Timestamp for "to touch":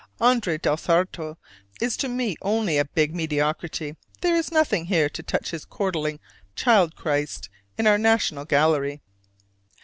5.09-5.51